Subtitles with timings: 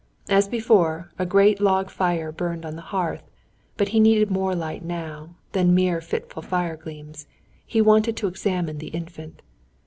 [0.29, 3.29] As before, a great log fire burned on the hearth;
[3.77, 7.27] but he needed more light now, than mere fitful fire gleams.
[7.67, 9.43] He wanted to examine the Infant.